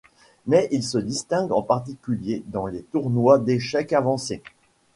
Mais 0.47 0.67
il 0.71 0.83
se 0.83 0.97
distingue 0.97 1.51
en 1.51 1.61
particulier 1.61 2.41
dans 2.47 2.65
les 2.65 2.81
tournois 2.81 3.37
d'échecs 3.37 3.93
avancés. 3.93 4.41